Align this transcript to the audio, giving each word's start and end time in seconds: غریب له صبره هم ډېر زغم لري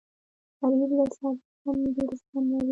غریب 0.59 0.91
له 0.97 1.05
صبره 1.15 1.41
هم 1.63 1.77
ډېر 1.95 2.11
زغم 2.21 2.45
لري 2.53 2.69